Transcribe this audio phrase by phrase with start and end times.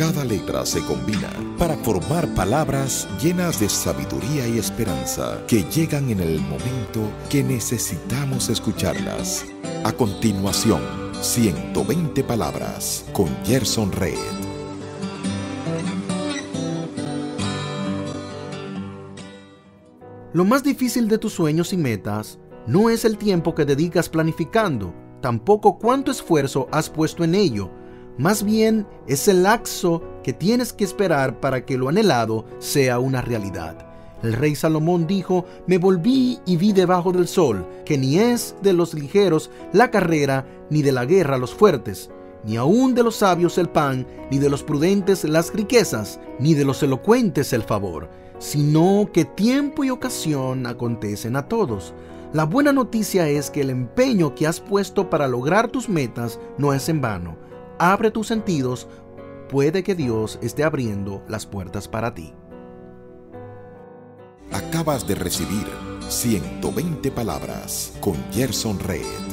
[0.00, 6.20] Cada letra se combina para formar palabras llenas de sabiduría y esperanza que llegan en
[6.20, 9.44] el momento que necesitamos escucharlas.
[9.84, 10.80] A continuación,
[11.20, 14.14] 120 palabras con Gerson Red.
[20.32, 24.94] Lo más difícil de tus sueños y metas no es el tiempo que dedicas planificando,
[25.20, 27.70] tampoco cuánto esfuerzo has puesto en ello,
[28.18, 33.22] más bien es el laxo que tienes que esperar para que lo anhelado sea una
[33.22, 33.86] realidad.
[34.22, 38.74] El rey Salomón dijo, me volví y vi debajo del sol, que ni es de
[38.74, 42.10] los ligeros la carrera, ni de la guerra los fuertes,
[42.44, 46.66] ni aun de los sabios el pan, ni de los prudentes las riquezas, ni de
[46.66, 51.94] los elocuentes el favor, sino que tiempo y ocasión acontecen a todos.
[52.34, 56.74] La buena noticia es que el empeño que has puesto para lograr tus metas no
[56.74, 58.86] es en vano abre tus sentidos,
[59.48, 62.34] puede que Dios esté abriendo las puertas para ti.
[64.52, 65.66] Acabas de recibir
[66.08, 69.29] 120 palabras con Gerson Red.